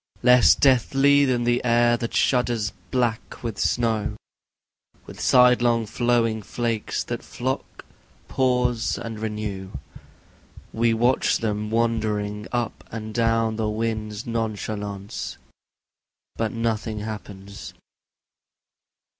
[0.23, 4.15] Less deadly than the air that shudders black with snow,
[5.05, 7.85] With sidelong flowing flakes that flock,
[8.27, 9.73] pause and renew,
[10.73, 15.37] We watch them wandering up and down the wind's nonchalance,
[16.35, 17.75] But nothing happens.